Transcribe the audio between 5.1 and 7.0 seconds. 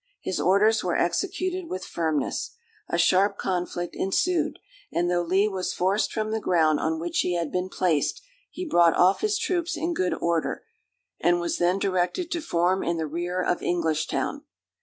though Lee was forced from the ground on